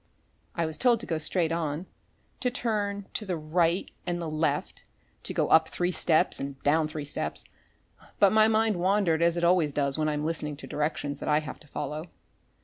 I 0.55 0.65
was 0.65 0.79
told 0.79 0.99
to 1.01 1.05
go 1.05 1.19
straight 1.19 1.51
on, 1.51 1.85
to 2.39 2.49
turn 2.49 3.05
to 3.13 3.23
the 3.23 3.37
right 3.37 3.91
and 4.07 4.19
the 4.19 4.31
left, 4.31 4.83
to 5.21 5.31
go 5.31 5.47
up 5.49 5.69
three 5.69 5.91
steps 5.91 6.39
and 6.39 6.59
down 6.63 6.87
three 6.87 7.05
steps 7.05 7.45
but 8.17 8.31
my 8.33 8.47
mind 8.47 8.77
wandered 8.77 9.21
as 9.21 9.37
it 9.37 9.43
always 9.43 9.71
does 9.73 9.99
when 9.99 10.09
I 10.09 10.13
am 10.15 10.25
listening 10.25 10.57
to 10.57 10.65
directions 10.65 11.19
that 11.19 11.29
I 11.29 11.37
have 11.41 11.59
to 11.59 11.67
follow. 11.67 12.09